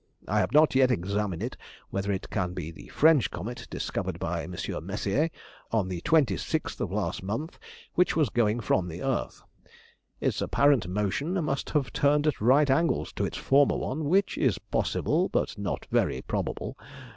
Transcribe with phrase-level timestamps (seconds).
[0.27, 1.55] I have not yet examined
[1.91, 4.55] whether it can be the French comet discovered by M.
[4.83, 5.29] Messier,
[5.71, 7.59] on the 26th of last month,
[7.93, 9.43] which was going from the earth.
[10.19, 14.57] Its apparent motion must have turned at right angles to its former one, which is
[14.57, 16.77] possible, but not very probable.